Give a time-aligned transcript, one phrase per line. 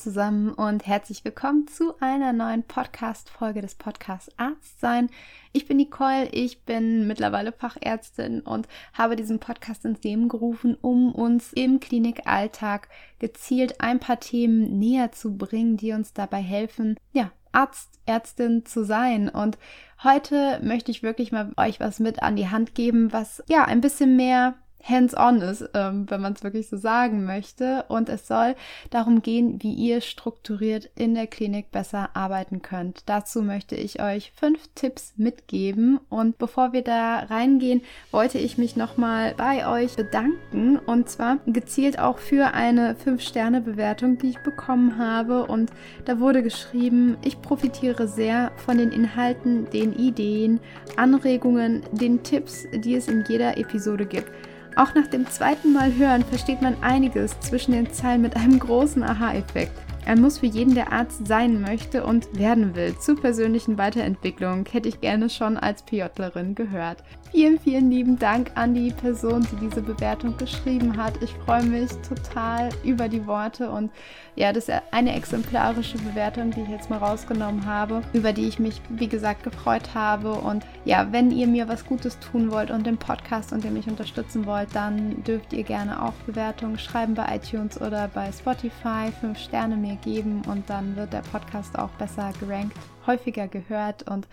[0.00, 5.10] zusammen und herzlich willkommen zu einer neuen Podcast-Folge des Podcasts Arztsein.
[5.52, 11.14] Ich bin Nicole, ich bin mittlerweile Fachärztin und habe diesen Podcast ins Leben gerufen, um
[11.14, 17.30] uns im Klinikalltag gezielt ein paar Themen näher zu bringen, die uns dabei helfen, ja,
[17.52, 19.28] Arzt, Ärztin zu sein.
[19.28, 19.58] Und
[20.02, 23.82] heute möchte ich wirklich mal euch was mit an die Hand geben, was ja ein
[23.82, 27.84] bisschen mehr hands-on ist, ähm, wenn man es wirklich so sagen möchte.
[27.88, 28.54] Und es soll
[28.90, 33.02] darum gehen, wie ihr strukturiert in der Klinik besser arbeiten könnt.
[33.06, 36.00] Dazu möchte ich euch fünf Tipps mitgeben.
[36.08, 40.78] Und bevor wir da reingehen, wollte ich mich nochmal bei euch bedanken.
[40.78, 45.46] Und zwar gezielt auch für eine 5-Sterne-Bewertung, die ich bekommen habe.
[45.46, 45.70] Und
[46.04, 50.60] da wurde geschrieben, ich profitiere sehr von den Inhalten, den Ideen,
[50.96, 54.30] Anregungen, den Tipps, die es in jeder Episode gibt.
[54.76, 59.02] Auch nach dem zweiten Mal hören versteht man einiges zwischen den Zeilen mit einem großen
[59.02, 59.72] Aha-Effekt.
[60.10, 62.98] Er muss für jeden, der Arzt sein möchte und werden will.
[62.98, 67.04] Zur persönlichen Weiterentwicklung hätte ich gerne schon als PJlerin gehört.
[67.30, 71.22] Vielen, vielen lieben Dank an die Person, die diese Bewertung geschrieben hat.
[71.22, 73.92] Ich freue mich total über die Worte und
[74.34, 78.58] ja, das ist eine exemplarische Bewertung, die ich jetzt mal rausgenommen habe, über die ich
[78.58, 80.32] mich, wie gesagt, gefreut habe.
[80.32, 83.86] Und ja, wenn ihr mir was Gutes tun wollt und den Podcast und ihr mich
[83.86, 89.38] unterstützen wollt, dann dürft ihr gerne auch Bewertungen schreiben bei iTunes oder bei Spotify, fünf
[89.38, 94.08] Sterne mir geben und dann wird der Podcast auch besser gerankt häufiger gehört.
[94.08, 94.28] Und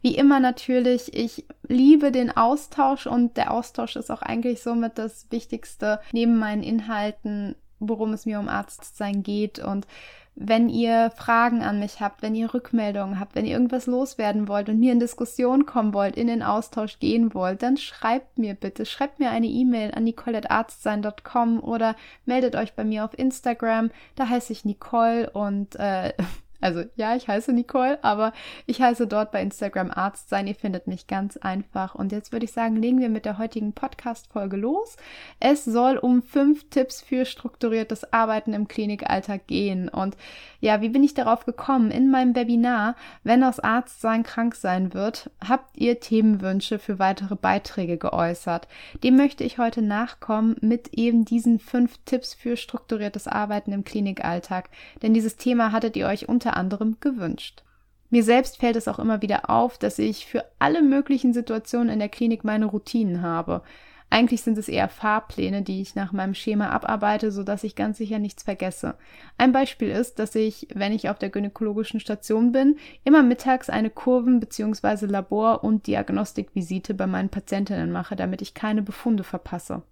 [0.00, 5.26] wie immer natürlich, ich liebe den Austausch und der Austausch ist auch eigentlich somit das
[5.30, 7.56] Wichtigste neben meinen Inhalten,
[7.88, 9.58] worum es mir um Arztsein geht.
[9.58, 9.86] Und
[10.34, 14.68] wenn ihr Fragen an mich habt, wenn ihr Rückmeldungen habt, wenn ihr irgendwas loswerden wollt
[14.70, 18.86] und mir in Diskussion kommen wollt, in den Austausch gehen wollt, dann schreibt mir bitte,
[18.86, 23.90] schreibt mir eine E-Mail an nicole.arztsein.com oder meldet euch bei mir auf Instagram.
[24.14, 26.14] Da heiße ich Nicole und äh,
[26.62, 28.32] Also ja, ich heiße Nicole, aber
[28.66, 30.46] ich heiße dort bei Instagram Arzt sein.
[30.46, 31.94] Ihr findet mich ganz einfach.
[31.94, 34.96] Und jetzt würde ich sagen, legen wir mit der heutigen Podcast-Folge los.
[35.40, 39.88] Es soll um fünf Tipps für strukturiertes Arbeiten im Klinikalltag gehen.
[39.88, 40.16] Und
[40.60, 41.90] ja, wie bin ich darauf gekommen?
[41.90, 42.94] In meinem Webinar,
[43.24, 48.68] wenn aus Arzt sein krank sein wird, habt ihr Themenwünsche für weitere Beiträge geäußert.
[49.02, 54.70] Dem möchte ich heute nachkommen mit eben diesen fünf Tipps für strukturiertes Arbeiten im Klinikalltag.
[55.02, 57.62] Denn dieses Thema hattet ihr euch unter anderem gewünscht.
[58.10, 61.98] Mir selbst fällt es auch immer wieder auf, dass ich für alle möglichen Situationen in
[61.98, 63.62] der Klinik meine Routinen habe.
[64.10, 68.18] Eigentlich sind es eher Fahrpläne, die ich nach meinem Schema abarbeite, sodass ich ganz sicher
[68.18, 68.96] nichts vergesse.
[69.38, 73.88] Ein Beispiel ist, dass ich, wenn ich auf der gynäkologischen Station bin, immer mittags eine
[73.88, 75.06] Kurven- bzw.
[75.06, 79.82] Labor- und Diagnostikvisite bei meinen Patientinnen mache, damit ich keine Befunde verpasse.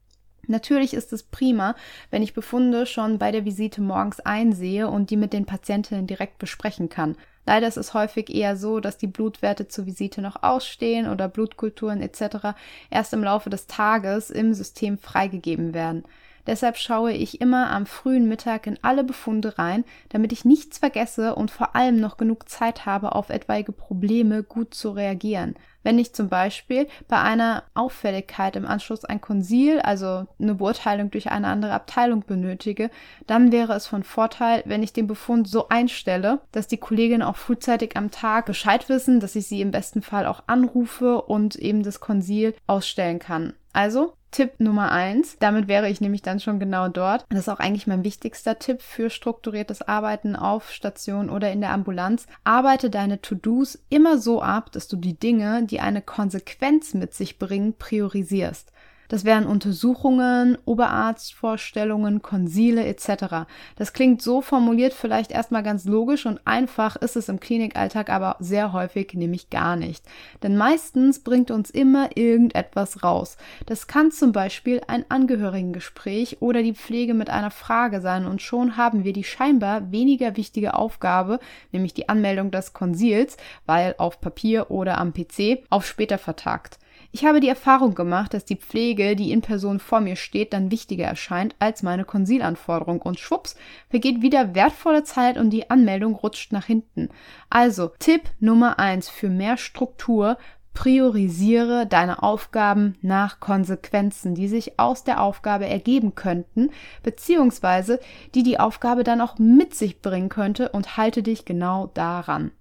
[0.50, 1.76] Natürlich ist es prima,
[2.10, 6.38] wenn ich Befunde schon bei der Visite morgens einsehe und die mit den Patientinnen direkt
[6.38, 7.16] besprechen kann.
[7.46, 12.02] Leider ist es häufig eher so, dass die Blutwerte zur Visite noch ausstehen oder Blutkulturen
[12.02, 12.56] etc.
[12.90, 16.02] erst im Laufe des Tages im System freigegeben werden.
[16.48, 21.36] Deshalb schaue ich immer am frühen Mittag in alle Befunde rein, damit ich nichts vergesse
[21.36, 25.54] und vor allem noch genug Zeit habe, auf etwaige Probleme gut zu reagieren.
[25.82, 31.30] Wenn ich zum Beispiel bei einer Auffälligkeit im Anschluss ein Konsil, also eine Beurteilung durch
[31.30, 32.90] eine andere Abteilung benötige,
[33.26, 37.36] dann wäre es von Vorteil, wenn ich den Befund so einstelle, dass die Kolleginnen auch
[37.36, 41.82] frühzeitig am Tag Bescheid wissen, dass ich sie im besten Fall auch anrufe und eben
[41.82, 43.54] das Konsil ausstellen kann.
[43.72, 45.36] Also Tipp Nummer eins.
[45.38, 47.24] Damit wäre ich nämlich dann schon genau dort.
[47.30, 51.72] Das ist auch eigentlich mein wichtigster Tipp für strukturiertes Arbeiten auf Station oder in der
[51.72, 52.26] Ambulanz.
[52.44, 57.38] Arbeite deine To-Dos immer so ab, dass du die Dinge, die eine Konsequenz mit sich
[57.38, 58.72] bringen, priorisierst.
[59.10, 63.48] Das wären Untersuchungen, Oberarztvorstellungen, Konsile etc.
[63.74, 68.36] Das klingt so formuliert vielleicht erstmal ganz logisch und einfach ist es im Klinikalltag aber
[68.38, 70.04] sehr häufig nämlich gar nicht.
[70.44, 73.36] Denn meistens bringt uns immer irgendetwas raus.
[73.66, 78.76] Das kann zum Beispiel ein Angehörigengespräch oder die Pflege mit einer Frage sein und schon
[78.76, 81.40] haben wir die scheinbar weniger wichtige Aufgabe,
[81.72, 83.36] nämlich die Anmeldung des Konsils,
[83.66, 86.78] weil auf Papier oder am PC, auf später vertagt.
[87.12, 90.70] Ich habe die Erfahrung gemacht, dass die Pflege, die in Person vor mir steht, dann
[90.70, 93.56] wichtiger erscheint als meine Konsilanforderung und schwupps,
[93.88, 97.08] vergeht wieder wertvolle Zeit und die Anmeldung rutscht nach hinten.
[97.48, 100.38] Also, Tipp Nummer eins für mehr Struktur,
[100.72, 106.70] priorisiere deine Aufgaben nach Konsequenzen, die sich aus der Aufgabe ergeben könnten,
[107.02, 107.98] beziehungsweise
[108.36, 112.52] die die Aufgabe dann auch mit sich bringen könnte und halte dich genau daran.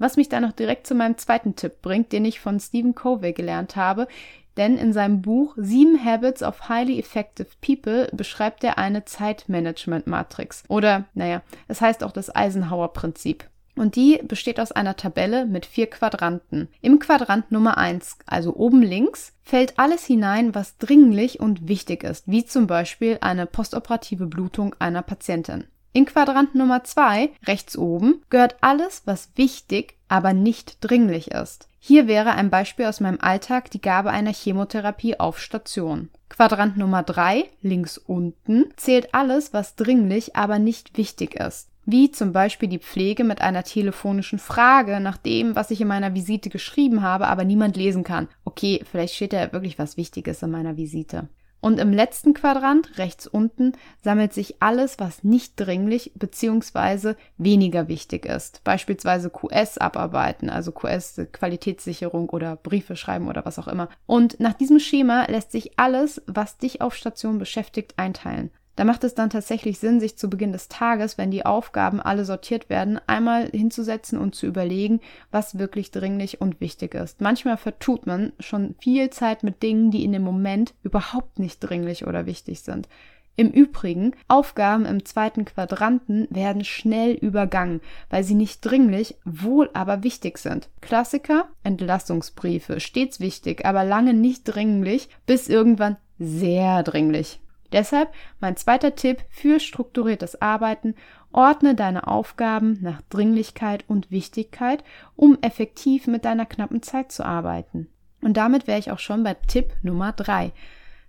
[0.00, 3.32] Was mich dann noch direkt zu meinem zweiten Tipp bringt, den ich von Stephen Covey
[3.34, 4.08] gelernt habe.
[4.56, 10.64] denn in seinem Buch Sieben Habits of Highly Effective People beschreibt er eine Zeitmanagement-Matrix.
[10.68, 13.48] Oder, naja, es heißt auch das Eisenhower-Prinzip.
[13.76, 16.68] Und die besteht aus einer Tabelle mit vier Quadranten.
[16.82, 22.26] Im Quadrant Nummer 1, also oben links, fällt alles hinein, was dringlich und wichtig ist,
[22.26, 25.64] wie zum Beispiel eine postoperative Blutung einer Patientin.
[25.92, 31.68] In Quadrant Nummer 2, rechts oben, gehört alles, was wichtig, aber nicht dringlich ist.
[31.80, 36.08] Hier wäre ein Beispiel aus meinem Alltag die Gabe einer Chemotherapie auf Station.
[36.28, 41.70] Quadrant Nummer 3, links unten, zählt alles, was dringlich, aber nicht wichtig ist.
[41.86, 46.14] Wie zum Beispiel die Pflege mit einer telefonischen Frage nach dem, was ich in meiner
[46.14, 48.28] Visite geschrieben habe, aber niemand lesen kann.
[48.44, 51.28] Okay, vielleicht steht da wirklich was Wichtiges in meiner Visite.
[51.60, 53.72] Und im letzten Quadrant, rechts unten,
[54.02, 57.14] sammelt sich alles, was nicht dringlich bzw.
[57.36, 58.64] weniger wichtig ist.
[58.64, 63.88] Beispielsweise QS abarbeiten, also QS Qualitätssicherung oder Briefe schreiben oder was auch immer.
[64.06, 68.50] Und nach diesem Schema lässt sich alles, was dich auf Station beschäftigt, einteilen.
[68.80, 72.24] Da macht es dann tatsächlich Sinn, sich zu Beginn des Tages, wenn die Aufgaben alle
[72.24, 75.00] sortiert werden, einmal hinzusetzen und zu überlegen,
[75.30, 77.20] was wirklich dringlich und wichtig ist.
[77.20, 82.06] Manchmal vertut man schon viel Zeit mit Dingen, die in dem Moment überhaupt nicht dringlich
[82.06, 82.88] oder wichtig sind.
[83.36, 90.04] Im Übrigen, Aufgaben im zweiten Quadranten werden schnell übergangen, weil sie nicht dringlich, wohl aber
[90.04, 90.70] wichtig sind.
[90.80, 97.40] Klassiker, Entlassungsbriefe, stets wichtig, aber lange nicht dringlich, bis irgendwann sehr dringlich.
[97.72, 100.94] Deshalb mein zweiter Tipp für strukturiertes Arbeiten,
[101.32, 104.82] ordne deine Aufgaben nach Dringlichkeit und Wichtigkeit,
[105.14, 107.88] um effektiv mit deiner knappen Zeit zu arbeiten.
[108.22, 110.52] Und damit wäre ich auch schon bei Tipp Nummer drei.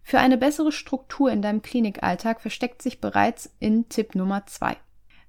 [0.03, 4.77] Für eine bessere Struktur in deinem Klinikalltag versteckt sich bereits in Tipp Nummer zwei.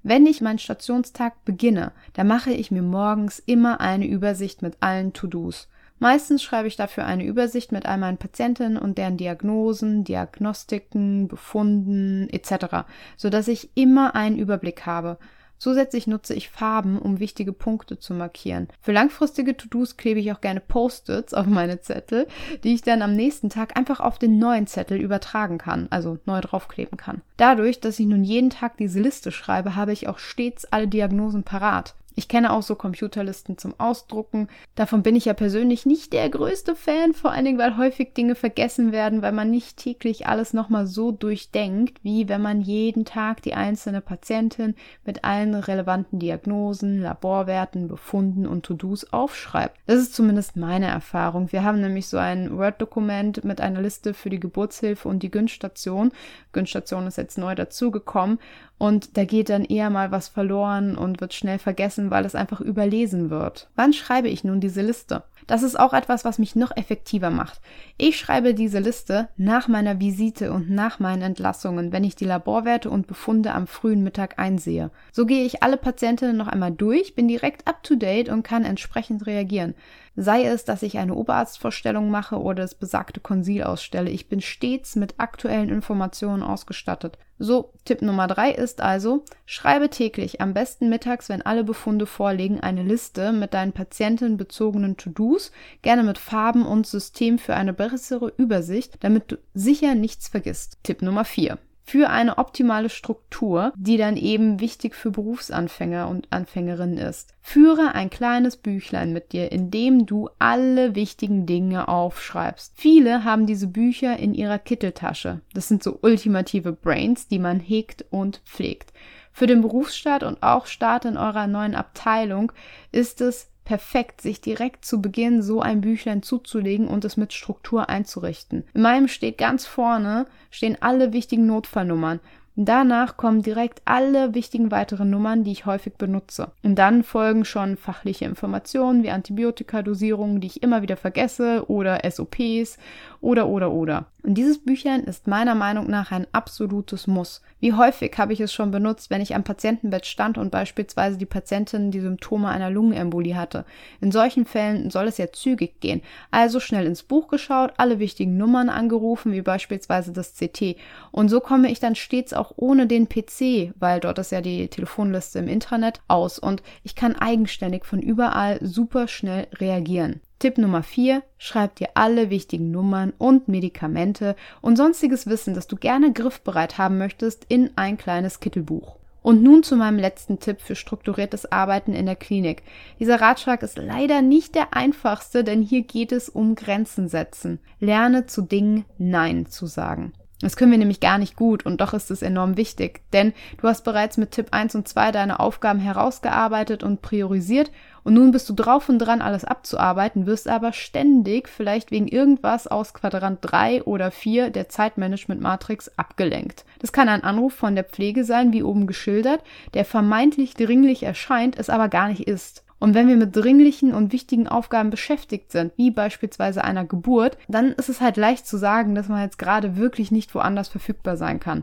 [0.02, 5.12] Wenn ich meinen Stationstag beginne, dann mache ich mir morgens immer eine Übersicht mit allen
[5.12, 5.68] To-Dos.
[6.02, 12.28] Meistens schreibe ich dafür eine Übersicht mit all meinen Patientinnen und deren Diagnosen, Diagnostiken, Befunden
[12.30, 15.16] etc., sodass ich immer einen Überblick habe.
[15.58, 18.66] Zusätzlich nutze ich Farben, um wichtige Punkte zu markieren.
[18.80, 22.26] Für langfristige To-Dos klebe ich auch gerne Post-its auf meine Zettel,
[22.64, 26.40] die ich dann am nächsten Tag einfach auf den neuen Zettel übertragen kann, also neu
[26.40, 27.22] draufkleben kann.
[27.36, 31.44] Dadurch, dass ich nun jeden Tag diese Liste schreibe, habe ich auch stets alle Diagnosen
[31.44, 31.94] parat.
[32.14, 34.48] Ich kenne auch so Computerlisten zum Ausdrucken.
[34.74, 38.34] Davon bin ich ja persönlich nicht der größte Fan, vor allen Dingen, weil häufig Dinge
[38.34, 43.42] vergessen werden, weil man nicht täglich alles nochmal so durchdenkt, wie wenn man jeden Tag
[43.42, 44.74] die einzelne Patientin
[45.04, 49.78] mit allen relevanten Diagnosen, Laborwerten, Befunden und To-Dos aufschreibt.
[49.86, 51.52] Das ist zumindest meine Erfahrung.
[51.52, 56.12] Wir haben nämlich so ein Word-Dokument mit einer Liste für die Geburtshilfe und die Günststation.
[56.52, 58.38] Günststation ist jetzt neu dazugekommen
[58.82, 62.60] und da geht dann eher mal was verloren und wird schnell vergessen, weil es einfach
[62.60, 63.68] überlesen wird.
[63.76, 65.22] Wann schreibe ich nun diese Liste?
[65.46, 67.60] Das ist auch etwas, was mich noch effektiver macht.
[67.96, 72.90] Ich schreibe diese Liste nach meiner Visite und nach meinen Entlassungen, wenn ich die Laborwerte
[72.90, 74.90] und Befunde am frühen Mittag einsehe.
[75.12, 78.64] So gehe ich alle Patientinnen noch einmal durch, bin direkt up to date und kann
[78.64, 79.74] entsprechend reagieren.
[80.14, 84.94] Sei es, dass ich eine Oberarztvorstellung mache oder das besagte Konsil ausstelle, ich bin stets
[84.94, 87.16] mit aktuellen Informationen ausgestattet.
[87.38, 92.60] So, Tipp Nummer drei ist also, schreibe täglich, am besten mittags, wenn alle Befunde vorliegen,
[92.60, 95.50] eine Liste mit deinen patientenbezogenen To-Dos,
[95.80, 100.78] gerne mit Farben und System für eine bessere Übersicht, damit du sicher nichts vergisst.
[100.82, 106.98] Tipp Nummer vier für eine optimale Struktur, die dann eben wichtig für Berufsanfänger und Anfängerinnen
[106.98, 107.34] ist.
[107.40, 112.72] Führe ein kleines Büchlein mit dir, in dem du alle wichtigen Dinge aufschreibst.
[112.76, 115.40] Viele haben diese Bücher in ihrer Kitteltasche.
[115.54, 118.92] Das sind so ultimative Brains, die man hegt und pflegt.
[119.32, 122.52] Für den Berufsstart und auch Start in eurer neuen Abteilung
[122.92, 127.88] ist es perfekt, sich direkt zu Beginn so ein Büchlein zuzulegen und es mit Struktur
[127.88, 128.64] einzurichten.
[128.74, 132.20] In meinem steht ganz vorne, stehen alle wichtigen Notfallnummern.
[132.54, 136.52] Danach kommen direkt alle wichtigen weiteren Nummern, die ich häufig benutze.
[136.62, 142.76] Und dann folgen schon fachliche Informationen wie Antibiotikadosierungen, die ich immer wieder vergesse, oder SOPs
[143.22, 144.06] oder oder oder.
[144.22, 147.42] Und dieses Büchlein ist meiner Meinung nach ein absolutes Muss.
[147.58, 151.26] Wie häufig habe ich es schon benutzt, wenn ich am Patientenbett stand und beispielsweise die
[151.26, 153.64] Patientin die Symptome einer Lungenembolie hatte.
[154.00, 156.02] In solchen Fällen soll es ja zügig gehen.
[156.30, 160.76] Also schnell ins Buch geschaut, alle wichtigen Nummern angerufen, wie beispielsweise das CT.
[161.10, 164.68] Und so komme ich dann stets auch ohne den PC, weil dort ist ja die
[164.68, 170.20] Telefonliste im Internet, aus und ich kann eigenständig von überall super schnell reagieren.
[170.42, 171.22] Tipp Nummer 4.
[171.38, 176.98] Schreib dir alle wichtigen Nummern und Medikamente und sonstiges Wissen, das du gerne griffbereit haben
[176.98, 178.96] möchtest, in ein kleines Kittelbuch.
[179.22, 182.64] Und nun zu meinem letzten Tipp für strukturiertes Arbeiten in der Klinik.
[182.98, 187.60] Dieser Ratschlag ist leider nicht der einfachste, denn hier geht es um Grenzen setzen.
[187.78, 190.12] Lerne zu Dingen Nein zu sagen.
[190.42, 193.68] Das können wir nämlich gar nicht gut und doch ist es enorm wichtig, denn du
[193.68, 197.70] hast bereits mit Tipp 1 und 2 deine Aufgaben herausgearbeitet und priorisiert
[198.04, 202.66] und nun bist du drauf und dran, alles abzuarbeiten, wirst aber ständig, vielleicht wegen irgendwas
[202.66, 206.64] aus Quadrant 3 oder 4 der Zeitmanagement-Matrix abgelenkt.
[206.80, 209.42] Das kann ein Anruf von der Pflege sein, wie oben geschildert,
[209.74, 212.61] der vermeintlich dringlich erscheint, es aber gar nicht ist.
[212.82, 217.70] Und wenn wir mit dringlichen und wichtigen Aufgaben beschäftigt sind, wie beispielsweise einer Geburt, dann
[217.70, 221.38] ist es halt leicht zu sagen, dass man jetzt gerade wirklich nicht woanders verfügbar sein
[221.38, 221.62] kann.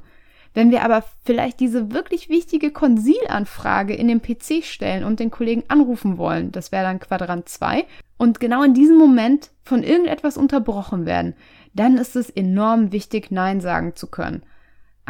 [0.54, 5.66] Wenn wir aber vielleicht diese wirklich wichtige Konsilanfrage in den PC stellen und den Kollegen
[5.68, 7.86] anrufen wollen, das wäre dann Quadrant 2,
[8.18, 11.34] und genau in diesem Moment von irgendetwas unterbrochen werden,
[11.74, 14.42] dann ist es enorm wichtig, Nein sagen zu können.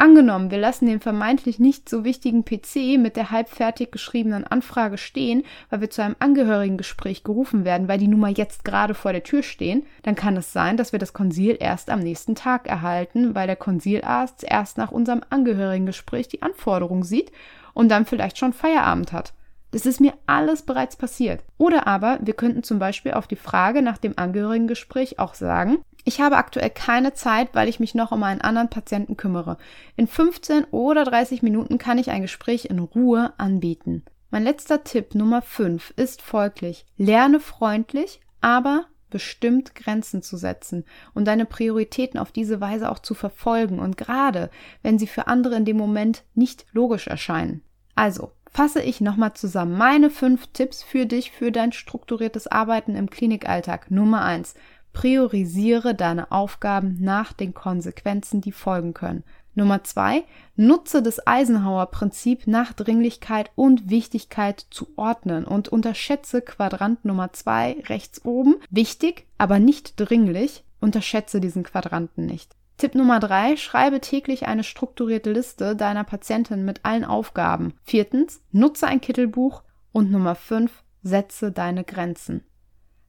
[0.00, 5.44] Angenommen, wir lassen den vermeintlich nicht so wichtigen PC mit der halbfertig geschriebenen Anfrage stehen,
[5.68, 9.42] weil wir zu einem Angehörigengespräch gerufen werden, weil die Nummer jetzt gerade vor der Tür
[9.42, 13.46] stehen, dann kann es sein, dass wir das Konsil erst am nächsten Tag erhalten, weil
[13.46, 17.30] der Konsilarzt erst nach unserem Angehörigengespräch die Anforderung sieht
[17.74, 19.34] und dann vielleicht schon Feierabend hat.
[19.70, 21.44] Das ist mir alles bereits passiert.
[21.58, 26.20] Oder aber wir könnten zum Beispiel auf die Frage nach dem Angehörigengespräch auch sagen, ich
[26.20, 29.58] habe aktuell keine Zeit, weil ich mich noch um einen anderen Patienten kümmere.
[29.96, 34.04] In 15 oder 30 Minuten kann ich ein Gespräch in Ruhe anbieten.
[34.30, 36.86] Mein letzter Tipp Nummer 5 ist folglich.
[36.96, 40.84] Lerne freundlich, aber bestimmt Grenzen zu setzen
[41.14, 44.50] und deine Prioritäten auf diese Weise auch zu verfolgen und gerade
[44.82, 47.62] wenn sie für andere in dem Moment nicht logisch erscheinen.
[47.96, 53.10] Also, fasse ich nochmal zusammen meine fünf Tipps für dich für dein strukturiertes Arbeiten im
[53.10, 53.90] Klinikalltag.
[53.90, 54.54] Nummer eins:
[54.92, 59.24] Priorisiere deine Aufgaben nach den Konsequenzen, die folgen können.
[59.54, 60.24] Nummer zwei:
[60.56, 68.24] Nutze das Eisenhower-Prinzip nach Dringlichkeit und Wichtigkeit zu ordnen und unterschätze Quadrant Nummer zwei rechts
[68.24, 68.56] oben.
[68.70, 70.64] Wichtig, aber nicht dringlich.
[70.80, 72.56] Unterschätze diesen Quadranten nicht.
[72.80, 77.74] Tipp Nummer drei, schreibe täglich eine strukturierte Liste deiner Patientin mit allen Aufgaben.
[77.84, 79.62] Viertens, nutze ein Kittelbuch.
[79.92, 82.42] Und Nummer fünf, setze deine Grenzen.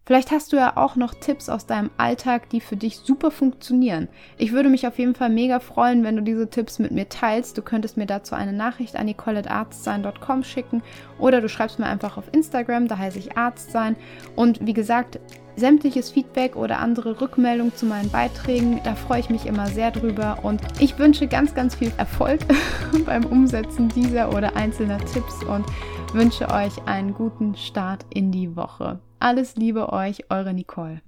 [0.03, 4.09] Vielleicht hast du ja auch noch Tipps aus deinem Alltag, die für dich super funktionieren.
[4.37, 7.57] Ich würde mich auf jeden Fall mega freuen, wenn du diese Tipps mit mir teilst.
[7.57, 10.83] Du könntest mir dazu eine Nachricht an nicole.arztsein.com schicken
[11.17, 13.95] oder du schreibst mir einfach auf Instagram, da heiße ich Arztsein.
[14.35, 15.17] Und wie gesagt,
[15.55, 20.39] sämtliches Feedback oder andere Rückmeldungen zu meinen Beiträgen, da freue ich mich immer sehr drüber
[20.43, 22.41] und ich wünsche ganz, ganz viel Erfolg
[23.05, 25.65] beim Umsetzen dieser oder einzelner Tipps und
[26.13, 28.99] wünsche euch einen guten Start in die Woche.
[29.19, 31.01] Alles Liebe euch, eure Nicole.